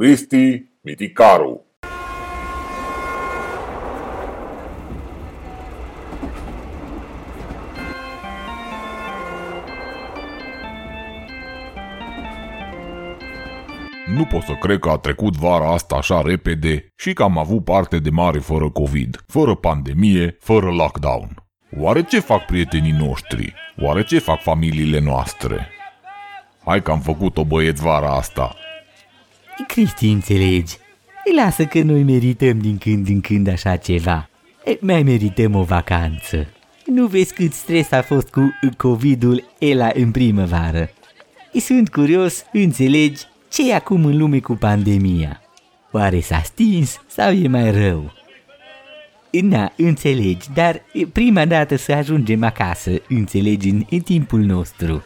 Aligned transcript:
Cristi 0.00 0.62
Miticaru 0.82 1.66
Nu 14.06 14.24
pot 14.24 14.42
să 14.42 14.52
cred 14.60 14.78
că 14.78 14.88
a 14.88 14.96
trecut 14.96 15.36
vara 15.36 15.72
asta 15.72 15.94
așa 15.94 16.22
repede 16.22 16.92
și 16.96 17.12
că 17.12 17.22
am 17.22 17.38
avut 17.38 17.64
parte 17.64 17.98
de 17.98 18.10
mare 18.10 18.38
fără 18.38 18.70
COVID, 18.70 19.24
fără 19.26 19.54
pandemie, 19.54 20.36
fără 20.40 20.70
lockdown. 20.70 21.48
Oare 21.78 22.02
ce 22.02 22.20
fac 22.20 22.44
prietenii 22.44 22.96
noștri? 22.98 23.54
Oare 23.80 24.04
ce 24.04 24.18
fac 24.18 24.42
familiile 24.42 25.00
noastre? 25.00 25.68
Hai 26.64 26.82
că 26.82 26.90
am 26.90 27.00
făcut-o 27.00 27.44
băieți 27.44 27.82
vara 27.82 28.10
asta. 28.10 28.56
Cristi, 29.64 30.08
înțelegi? 30.08 30.76
Lasă 31.36 31.64
că 31.64 31.82
noi 31.82 32.02
merităm 32.02 32.58
din 32.58 32.78
când 32.78 33.08
în 33.08 33.20
când 33.20 33.48
așa 33.48 33.76
ceva. 33.76 34.28
E, 34.64 34.78
mai 34.80 35.02
merităm 35.02 35.54
o 35.54 35.62
vacanță. 35.62 36.46
Nu 36.86 37.06
vezi 37.06 37.34
cât 37.34 37.52
stres 37.52 37.92
a 37.92 38.02
fost 38.02 38.28
cu 38.28 38.58
COVID-ul 38.76 39.44
ela 39.58 39.90
în 39.94 40.10
primăvară. 40.10 40.90
Sunt 41.60 41.88
curios, 41.88 42.44
înțelegi, 42.52 43.22
ce 43.50 43.70
e 43.70 43.74
acum 43.74 44.04
în 44.04 44.16
lume 44.16 44.38
cu 44.38 44.54
pandemia? 44.54 45.40
Oare 45.90 46.20
s-a 46.20 46.42
stins 46.44 47.00
sau 47.06 47.32
e 47.32 47.48
mai 47.48 47.70
rău? 47.70 48.12
Na, 49.30 49.72
înțelegi, 49.76 50.48
dar 50.54 50.82
prima 51.12 51.44
dată 51.44 51.76
să 51.76 51.92
ajungem 51.92 52.44
acasă, 52.44 52.90
înțelegi, 53.08 53.68
în, 53.68 53.84
în 53.90 54.00
timpul 54.00 54.40
nostru. 54.40 55.04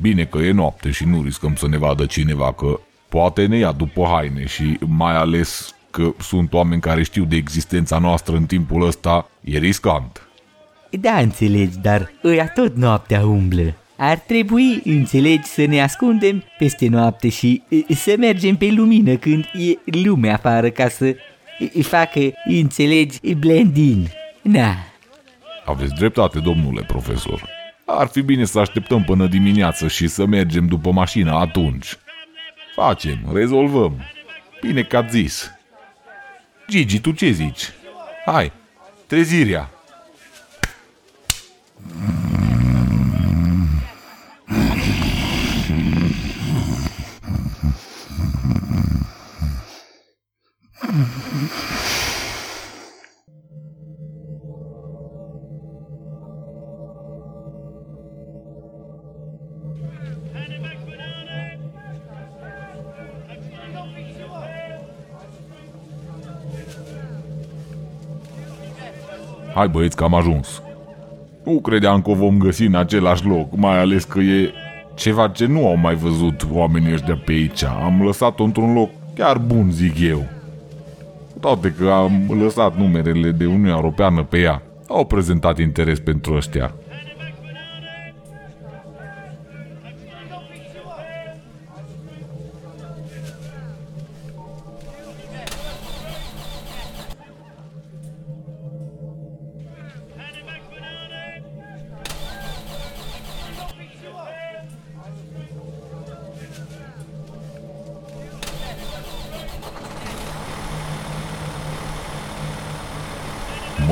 Bine 0.00 0.24
că 0.24 0.38
e 0.38 0.50
noapte 0.50 0.90
și 0.90 1.04
nu 1.04 1.22
riscăm 1.22 1.54
să 1.54 1.68
ne 1.68 1.78
vadă 1.78 2.06
cineva 2.06 2.52
că 2.52 2.80
poate 3.10 3.46
ne 3.46 3.56
ia 3.56 3.72
după 3.72 4.06
haine 4.10 4.46
și 4.46 4.78
mai 4.86 5.16
ales 5.16 5.74
că 5.90 6.14
sunt 6.18 6.52
oameni 6.52 6.80
care 6.80 7.02
știu 7.02 7.24
de 7.24 7.36
existența 7.36 7.98
noastră 7.98 8.36
în 8.36 8.44
timpul 8.44 8.86
ăsta, 8.86 9.28
e 9.40 9.58
riscant. 9.58 10.28
Da, 10.90 11.18
înțelegi, 11.18 11.78
dar 11.78 12.12
ăia 12.24 12.48
tot 12.48 12.76
noaptea 12.76 13.26
umblă. 13.26 13.74
Ar 13.96 14.18
trebui, 14.18 14.80
înțelegi, 14.84 15.48
să 15.48 15.64
ne 15.64 15.82
ascundem 15.82 16.44
peste 16.58 16.88
noapte 16.88 17.28
și 17.28 17.62
să 17.88 18.14
mergem 18.18 18.56
pe 18.56 18.70
lumină 18.76 19.14
când 19.14 19.44
e 19.52 19.98
lume 20.04 20.30
afară 20.30 20.70
ca 20.70 20.88
să 20.88 21.16
facă, 21.82 22.20
înțelegi, 22.44 23.34
blendin. 23.34 24.08
Na. 24.42 24.74
Aveți 25.64 25.94
dreptate, 25.94 26.38
domnule 26.38 26.82
profesor. 26.82 27.48
Ar 27.84 28.06
fi 28.06 28.22
bine 28.22 28.44
să 28.44 28.58
așteptăm 28.58 29.04
până 29.04 29.26
dimineață 29.26 29.88
și 29.88 30.08
să 30.08 30.26
mergem 30.26 30.66
după 30.66 30.90
mașină 30.90 31.32
atunci. 31.32 31.96
Facem, 32.74 33.18
rezolvăm. 33.32 34.00
Bine 34.60 34.82
că 34.82 34.96
ați 34.96 35.10
zis. 35.10 35.50
Gigi, 36.68 37.00
tu 37.00 37.12
ce 37.12 37.30
zici? 37.30 37.62
Hai, 38.24 38.52
trezirea! 39.06 39.70
Hai 69.54 69.68
băieți 69.68 69.96
că 69.96 70.04
am 70.04 70.14
ajuns. 70.14 70.62
Nu 71.44 71.60
credeam 71.60 72.02
că 72.02 72.10
o 72.10 72.14
vom 72.14 72.38
găsi 72.38 72.64
în 72.64 72.74
același 72.74 73.26
loc, 73.26 73.56
mai 73.56 73.78
ales 73.78 74.04
că 74.04 74.18
e 74.20 74.52
ceva 74.94 75.28
ce 75.28 75.46
nu 75.46 75.66
au 75.66 75.76
mai 75.76 75.94
văzut 75.94 76.46
oamenii 76.52 76.92
ăștia 76.92 77.20
pe 77.24 77.32
aici. 77.32 77.64
Am 77.64 78.02
lăsat-o 78.02 78.42
într-un 78.42 78.72
loc 78.72 78.90
chiar 79.14 79.38
bun, 79.38 79.70
zic 79.70 80.00
eu. 80.00 80.24
Toate 81.40 81.74
că 81.78 81.90
am 81.90 82.40
lăsat 82.42 82.76
numerele 82.76 83.30
de 83.30 83.46
Uniunea 83.46 83.74
Europeană 83.74 84.22
pe 84.22 84.38
ea, 84.38 84.62
au 84.88 85.04
prezentat 85.04 85.58
interes 85.58 85.98
pentru 85.98 86.34
ăștia. 86.34 86.74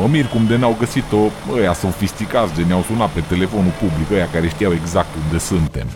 Mă 0.00 0.06
mir 0.06 0.26
cum 0.26 0.46
de 0.46 0.56
n-au 0.56 0.76
găsit-o 0.78 1.30
ăia 1.52 1.72
sofisticați 1.72 2.54
de 2.54 2.62
ne-au 2.62 2.82
sunat 2.82 3.10
pe 3.10 3.20
telefonul 3.20 3.70
public, 3.70 4.10
ăia 4.10 4.28
care 4.28 4.48
știau 4.48 4.72
exact 4.72 5.08
unde 5.24 5.38
suntem. 5.38 5.86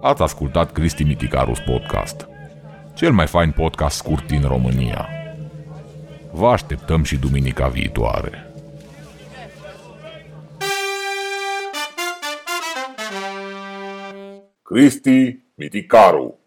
Ați 0.00 0.22
ascultat 0.22 0.72
Cristi 0.72 1.02
Miticarus 1.02 1.58
Podcast, 1.58 2.28
cel 2.94 3.12
mai 3.12 3.26
fain 3.26 3.50
podcast 3.50 3.96
scurt 3.96 4.26
din 4.26 4.42
România. 4.42 5.08
Vă 6.32 6.46
așteptăm 6.46 7.02
și 7.02 7.18
duminica 7.18 7.68
viitoare. 7.68 8.50
Cristi 14.62 15.38
Miticaru 15.54 16.38